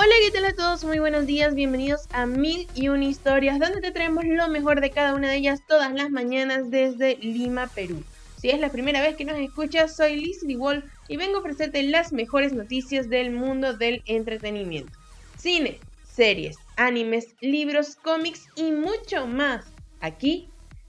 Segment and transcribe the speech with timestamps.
[0.00, 0.84] Hola, ¿qué tal a todos?
[0.84, 4.92] Muy buenos días, bienvenidos a Mil y Una Historias, donde te traemos lo mejor de
[4.92, 8.04] cada una de ellas todas las mañanas desde Lima, Perú.
[8.40, 11.82] Si es la primera vez que nos escuchas, soy Liz Wolf y vengo a ofrecerte
[11.82, 14.96] las mejores noticias del mundo del entretenimiento.
[15.36, 19.64] Cine, series, animes, libros, cómics y mucho más.
[19.98, 20.48] Aquí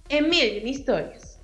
[0.09, 1.39] en Mil y Una Historias.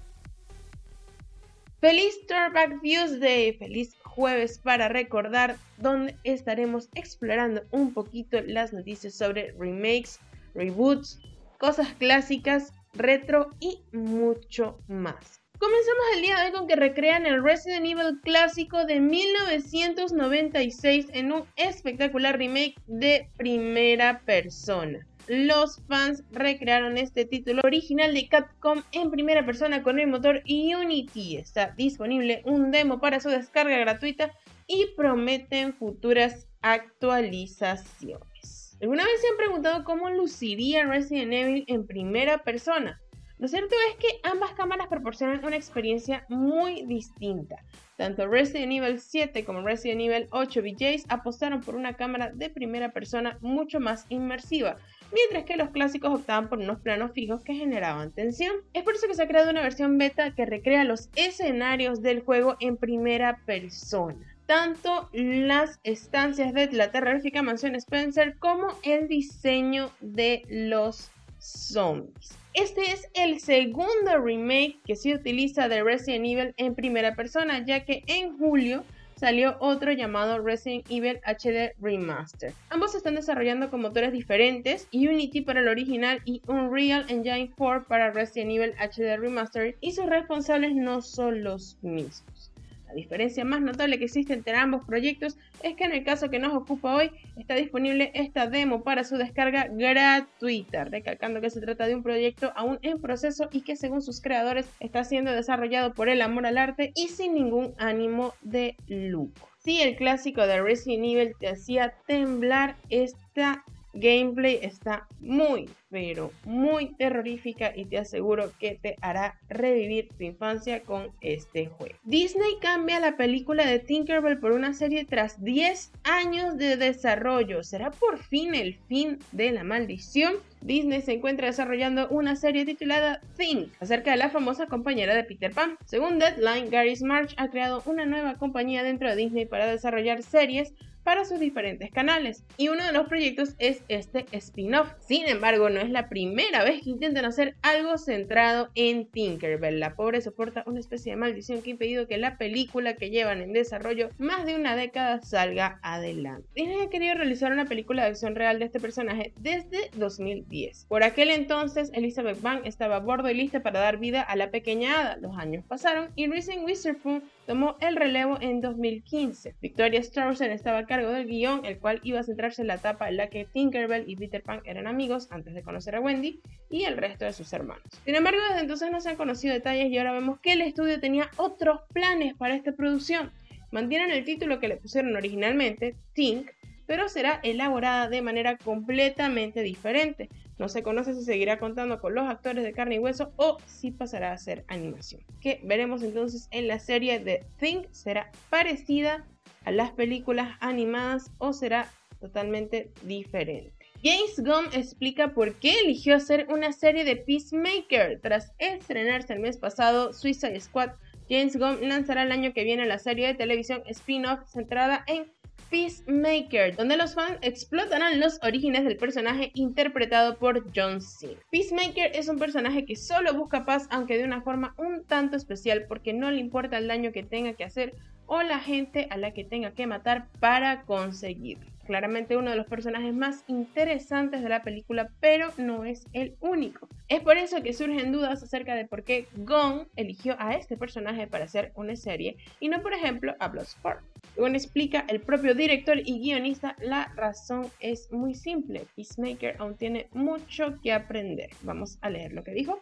[1.81, 9.53] Feliz Throwback Tuesday, feliz jueves para recordar, donde estaremos explorando un poquito las noticias sobre
[9.59, 10.19] remakes,
[10.53, 11.19] reboots,
[11.59, 15.41] cosas clásicas, retro y mucho más.
[15.59, 21.31] Comenzamos el día de hoy con que recrean el Resident Evil clásico de 1996 en
[21.31, 29.11] un espectacular remake de primera persona los fans recrearon este título original de Capcom en
[29.11, 31.37] primera persona con el motor Unity.
[31.37, 34.31] Está disponible un demo para su descarga gratuita
[34.67, 38.77] y prometen futuras actualizaciones.
[38.81, 43.01] ¿Alguna vez se han preguntado cómo luciría Resident Evil en primera persona?
[43.37, 47.57] Lo cierto es que ambas cámaras proporcionan una experiencia muy distinta.
[47.97, 52.93] Tanto Resident Evil 7 como Resident Evil 8 VJs apostaron por una cámara de primera
[52.93, 54.77] persona mucho más inmersiva,
[55.13, 58.55] mientras que los clásicos optaban por unos planos fijos que generaban tensión.
[58.73, 62.21] Es por eso que se ha creado una versión beta que recrea los escenarios del
[62.21, 69.89] juego en primera persona tanto las estancias de la terrorífica mansión Spencer como el diseño
[70.01, 72.44] de los zombies.
[72.55, 77.83] Este es el segundo remake que se utiliza de Resident Evil en primera persona, ya
[77.83, 78.85] que en julio
[79.17, 82.53] salió otro llamado Resident Evil HD Remaster.
[82.69, 87.87] Ambos se están desarrollando con motores diferentes, Unity para el original y Unreal Engine 4
[87.89, 92.54] para Resident Evil HD Remaster, y sus responsables no son los mismos
[92.93, 96.53] diferencia más notable que existe entre ambos proyectos es que en el caso que nos
[96.53, 101.95] ocupa hoy está disponible esta demo para su descarga gratuita, recalcando que se trata de
[101.95, 106.21] un proyecto aún en proceso y que según sus creadores está siendo desarrollado por el
[106.21, 109.47] amor al arte y sin ningún ánimo de lucro.
[109.57, 113.63] Si el clásico de Resident Evil te hacía temblar, esta
[113.95, 120.83] gameplay está muy, pero muy terrorífica y te aseguro que te hará revivir tu infancia
[120.83, 121.95] con este juego.
[122.03, 127.63] Disney cambia la película de Tinkerbell por una serie tras 10 años de desarrollo.
[127.63, 130.35] ¿Será por fin el fin de la maldición?
[130.61, 135.51] Disney se encuentra desarrollando una serie titulada Think acerca de la famosa compañera de Peter
[135.51, 135.77] Pan.
[135.85, 140.73] Según Deadline, Gary March ha creado una nueva compañía dentro de Disney para desarrollar series
[141.05, 142.43] para sus diferentes canales.
[142.57, 144.91] Y uno de los proyectos es este spin-off.
[144.99, 149.79] Sin embargo, no es la primera vez que intentan hacer algo centrado en Tinkerbell.
[149.79, 153.41] La pobre soporta una especie de maldición que ha impedido que la película que llevan
[153.41, 156.49] en desarrollo más de una década salga adelante.
[156.55, 160.85] Disney ha querido realizar una película de acción real de este personaje desde 2010.
[160.89, 164.49] Por aquel entonces, Elizabeth Bank estaba a bordo y lista para dar vida a la
[164.49, 165.17] pequeña hada.
[165.17, 169.55] Los años pasaron y Reese Witherspoon tomó el relevo en 2015.
[169.61, 173.09] Victoria Straussen estaba a cargo del guion, el cual iba a centrarse en la etapa
[173.09, 176.83] en la que Tinkerbell y Peter Pan eran amigos antes de conocer a Wendy y
[176.83, 177.83] el resto de sus hermanos.
[178.03, 180.99] Sin embargo, desde entonces no se han conocido detalles y ahora vemos que el estudio
[180.99, 183.31] tenía otros planes para esta producción.
[183.71, 186.49] Mantienen el título que le pusieron originalmente, Tink,
[186.85, 190.29] pero será elaborada de manera completamente diferente.
[190.57, 193.91] No se conoce si seguirá contando con los actores de carne y hueso o si
[193.91, 195.21] pasará a ser animación.
[195.41, 199.25] Que veremos entonces en la serie de Think será parecida
[199.65, 203.73] a las películas animadas o será totalmente diferente.
[204.03, 208.19] James Gunn explica por qué eligió hacer una serie de Peacemaker.
[208.21, 210.91] Tras estrenarse el mes pasado Suicide Squad,
[211.29, 215.31] James Gunn lanzará el año que viene la serie de televisión spin-off centrada en
[215.69, 221.39] Peacemaker, donde los fans explotarán los orígenes del personaje interpretado por John Cena.
[221.51, 225.85] Peacemaker es un personaje que solo busca paz, aunque de una forma un tanto especial,
[225.87, 227.93] porque no le importa el daño que tenga que hacer
[228.27, 232.67] o la gente a la que tenga que matar para conseguirlo claramente uno de los
[232.67, 236.89] personajes más interesantes de la película, pero no es el único.
[237.07, 241.27] Es por eso que surgen dudas acerca de por qué Gong eligió a este personaje
[241.27, 244.03] para hacer una serie y no, por ejemplo, a Bloodsport.
[244.33, 248.85] Según explica el propio director y guionista, la razón es muy simple.
[248.95, 251.51] Peacemaker aún tiene mucho que aprender.
[251.61, 252.81] Vamos a leer lo que dijo.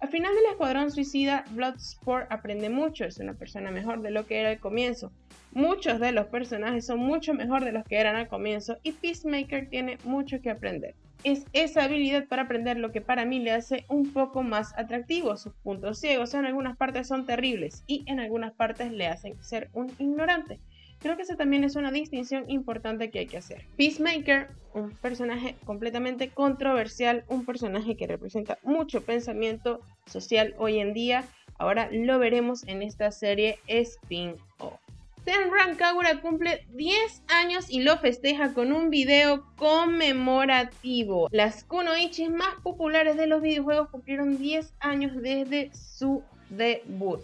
[0.00, 4.40] Al final del Escuadrón Suicida, Bloodsport aprende mucho, es una persona mejor de lo que
[4.40, 5.12] era al comienzo.
[5.52, 9.68] Muchos de los personajes son mucho mejor de los que eran al comienzo y Peacemaker
[9.68, 10.94] tiene mucho que aprender.
[11.22, 15.36] Es esa habilidad para aprender lo que para mí le hace un poco más atractivo.
[15.36, 19.68] Sus puntos ciegos en algunas partes son terribles y en algunas partes le hacen ser
[19.74, 20.60] un ignorante.
[21.00, 23.64] Creo que esa también es una distinción importante que hay que hacer.
[23.76, 31.24] Peacemaker, un personaje completamente controversial, un personaje que representa mucho pensamiento social hoy en día.
[31.58, 34.78] Ahora lo veremos en esta serie spin-off.
[35.24, 41.28] Tenran Kagura cumple 10 años y lo festeja con un video conmemorativo.
[41.30, 47.20] Las kunoichis más populares de los videojuegos cumplieron 10 años desde su debut.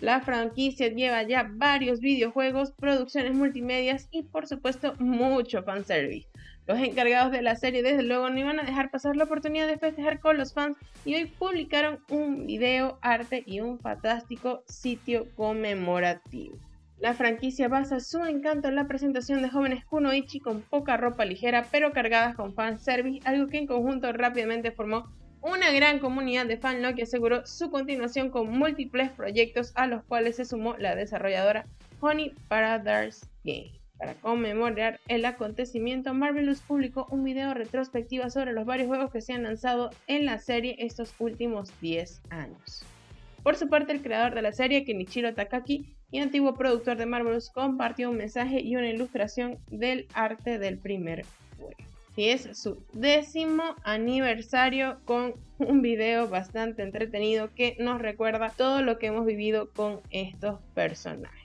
[0.00, 6.28] La franquicia lleva ya varios videojuegos, producciones multimedias y por supuesto mucho fanservice.
[6.66, 9.78] Los encargados de la serie desde luego no iban a dejar pasar la oportunidad de
[9.78, 16.58] festejar con los fans y hoy publicaron un video, arte y un fantástico sitio conmemorativo.
[16.98, 21.66] La franquicia basa su encanto en la presentación de jóvenes kunoichi con poca ropa ligera
[21.70, 25.12] pero cargadas con fanservice, algo que en conjunto rápidamente formó
[25.44, 30.36] una gran comunidad de fans que aseguró su continuación con múltiples proyectos a los cuales
[30.36, 31.66] se sumó la desarrolladora
[32.00, 33.78] Honey Paradise Game.
[33.98, 39.34] Para conmemorar el acontecimiento, Marvelous publicó un video retrospectiva sobre los varios juegos que se
[39.34, 42.82] han lanzado en la serie estos últimos 10 años.
[43.42, 47.50] Por su parte, el creador de la serie, Kenichiro Takaki, y antiguo productor de Marvelous,
[47.50, 51.26] compartió un mensaje y una ilustración del arte del primer
[51.58, 51.93] juego.
[52.16, 58.98] Y es su décimo aniversario con un video bastante entretenido que nos recuerda todo lo
[58.98, 61.44] que hemos vivido con estos personajes.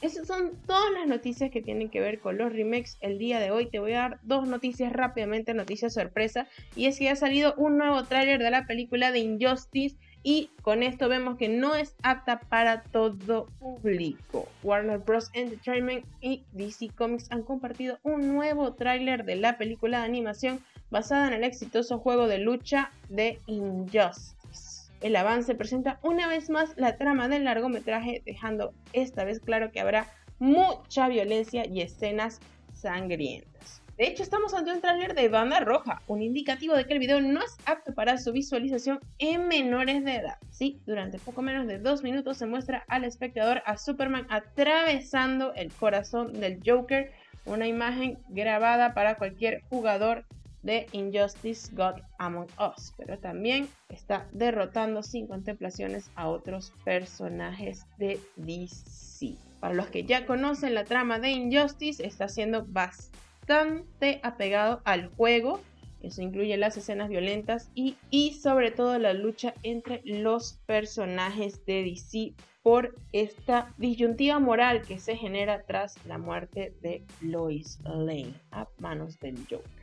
[0.00, 3.50] Esas son todas las noticias que tienen que ver con los remakes el día de
[3.50, 3.66] hoy.
[3.66, 6.48] Te voy a dar dos noticias rápidamente, noticias sorpresa.
[6.74, 10.82] Y es que ha salido un nuevo tráiler de la película de Injustice y con
[10.82, 14.48] esto vemos que no es apta para todo público.
[14.62, 15.30] Warner Bros.
[15.32, 21.28] Entertainment y DC Comics han compartido un nuevo tráiler de la película de animación basada
[21.28, 24.90] en el exitoso juego de lucha de Injustice.
[25.00, 29.80] El avance presenta una vez más la trama del largometraje, dejando esta vez claro que
[29.80, 30.08] habrá
[30.38, 32.40] mucha violencia y escenas
[32.74, 33.82] sangrientas.
[34.00, 37.20] De hecho, estamos ante un tráiler de banda roja, un indicativo de que el video
[37.20, 40.38] no es apto para su visualización en menores de edad.
[40.48, 45.70] Sí, durante poco menos de dos minutos se muestra al espectador a Superman atravesando el
[45.70, 47.12] corazón del Joker,
[47.44, 50.24] una imagen grabada para cualquier jugador
[50.62, 58.18] de Injustice God Among Us, pero también está derrotando sin contemplaciones a otros personajes de
[58.36, 59.36] DC.
[59.60, 63.20] Para los que ya conocen la trama de Injustice, está siendo bastante
[63.50, 65.60] bastante apegado al juego.
[66.02, 71.82] Eso incluye las escenas violentas y, y sobre todo la lucha entre los personajes de
[71.82, 72.32] DC
[72.62, 79.18] por esta disyuntiva moral que se genera tras la muerte de Lois Lane a manos
[79.18, 79.79] del Joker.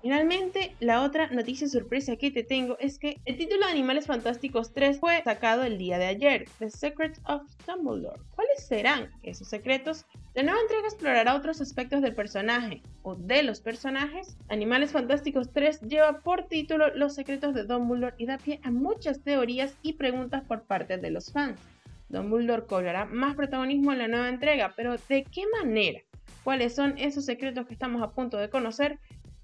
[0.00, 4.72] Finalmente, la otra noticia sorpresa que te tengo es que el título de Animales Fantásticos
[4.72, 8.20] 3 fue sacado el día de ayer, The Secrets of Dumbledore.
[8.36, 10.06] ¿Cuáles serán esos secretos?
[10.34, 14.36] La nueva entrega explorará otros aspectos del personaje o de los personajes.
[14.48, 19.20] Animales Fantásticos 3 lleva por título Los secretos de Dumbledore y da pie a muchas
[19.24, 21.60] teorías y preguntas por parte de los fans.
[22.08, 26.00] Dumbledore cobrará más protagonismo en la nueva entrega, pero ¿de qué manera?
[26.44, 28.98] ¿Cuáles son esos secretos que estamos a punto de conocer?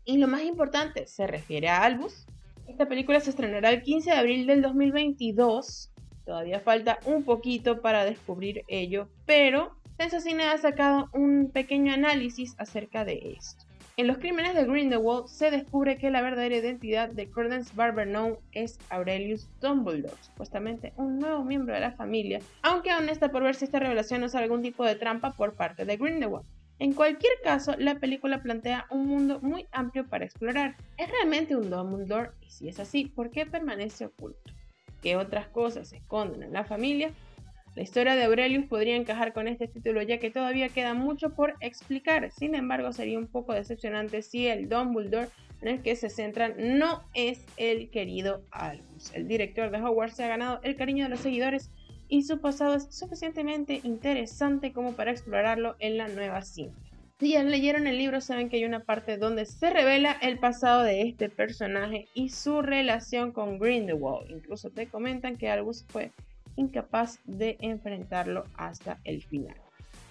[0.05, 2.27] Y lo más importante, se refiere a Albus.
[2.67, 5.91] Esta película se estrenará el 15 de abril del 2022.
[6.25, 13.05] Todavía falta un poquito para descubrir ello, pero Sensacine ha sacado un pequeño análisis acerca
[13.05, 13.65] de esto.
[13.97, 18.79] En los crímenes de Grindelwald se descubre que la verdadera identidad de Credence Barbernow es
[18.91, 23.67] Aurelius Dumbledore, supuestamente un nuevo miembro de la familia, aunque aún está por ver si
[23.67, 26.45] esta revelación no es algún tipo de trampa por parte de Grindelwald.
[26.79, 30.77] En cualquier caso, la película plantea un mundo muy amplio para explorar.
[30.97, 32.31] ¿Es realmente un Dumbledore?
[32.41, 34.53] Y si es así, ¿por qué permanece oculto?
[35.01, 37.13] ¿Qué otras cosas se esconden en la familia?
[37.77, 41.55] La historia de Aurelius podría encajar con este título ya que todavía queda mucho por
[41.61, 42.31] explicar.
[42.31, 45.29] Sin embargo, sería un poco decepcionante si el Dumbledore
[45.61, 49.13] en el que se centran no es el querido Albus.
[49.15, 51.71] El director de Hogwarts se ha ganado el cariño de los seguidores
[52.09, 56.79] y su pasado es suficientemente interesante como para explorarlo en la nueva cinta.
[57.21, 60.83] Si ya leyeron el libro saben que hay una parte donde se revela el pasado
[60.83, 64.31] de este personaje y su relación con Grindelwald.
[64.31, 66.11] Incluso te comentan que Albus fue
[66.57, 69.57] incapaz de enfrentarlo hasta el final.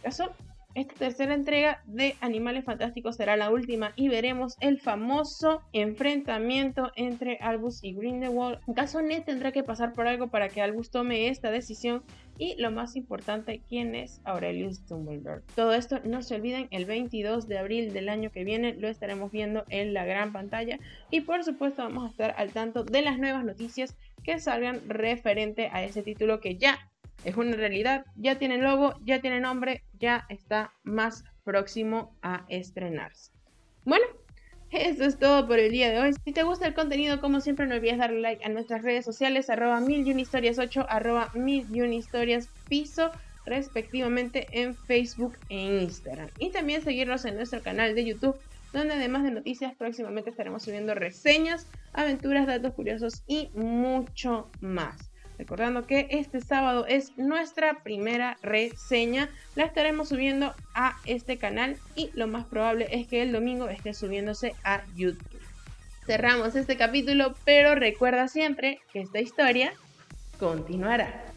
[0.02, 0.34] ¿Caso?
[0.76, 7.38] Esta tercera entrega de Animales Fantásticos será la última y veremos el famoso enfrentamiento entre
[7.38, 8.60] Albus y Grindelwald.
[8.68, 12.02] En caso Ned tendrá que pasar por algo para que Albus tome esta decisión
[12.40, 15.44] y lo más importante, quién es Aurelius Dumbledore.
[15.56, 19.32] Todo esto no se olviden, el 22 de abril del año que viene lo estaremos
[19.32, 20.80] viendo en la gran pantalla
[21.12, 25.70] y por supuesto vamos a estar al tanto de las nuevas noticias que salgan referente
[25.72, 26.80] a ese título que ya
[27.24, 33.32] es una realidad, ya tiene logo, ya tiene nombre, ya está más próximo a estrenarse.
[33.86, 34.06] Bueno,
[34.72, 36.14] eso es todo por el día de hoy.
[36.26, 39.50] Si te gusta el contenido, como siempre, no olvides darle like a nuestras redes sociales,
[39.50, 43.12] arroba milunhistorias 8, arroba milunhistorias piso,
[43.46, 46.30] respectivamente en Facebook e Instagram.
[46.40, 48.36] Y también seguirnos en nuestro canal de YouTube,
[48.72, 55.13] donde además de noticias, próximamente estaremos subiendo reseñas, aventuras, datos curiosos y mucho más.
[55.38, 59.30] Recordando que este sábado es nuestra primera reseña.
[59.56, 63.94] La estaremos subiendo a este canal y lo más probable es que el domingo esté
[63.94, 65.42] subiéndose a YouTube.
[66.06, 69.74] Cerramos este capítulo, pero recuerda siempre que esta historia
[70.40, 71.33] continuará.